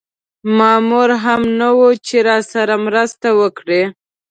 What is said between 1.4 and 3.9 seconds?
نه و چې راسره مرسته وکړي.